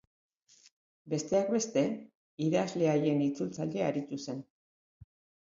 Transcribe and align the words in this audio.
Besteak 1.13 1.51
beste, 1.55 1.83
idazle 2.47 2.89
haien 2.95 3.23
itzultzaile 3.27 3.87
aritu 3.91 4.21
zen. 4.27 4.43